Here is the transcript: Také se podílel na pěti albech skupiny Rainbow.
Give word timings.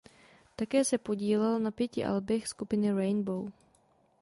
Také 0.55 0.83
se 0.85 0.97
podílel 0.97 1.59
na 1.59 1.71
pěti 1.71 2.05
albech 2.05 2.47
skupiny 2.47 2.91
Rainbow. 2.93 3.51